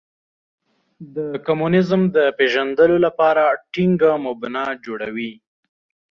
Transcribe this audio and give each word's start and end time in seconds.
د 1.15 1.17
کمونیزم 1.45 2.01
د 2.15 2.17
پېژندلو 2.37 2.97
لپاره 3.05 3.43
ټینګه 3.71 4.11
مبنا 4.25 4.65
جوړوي. 4.85 5.33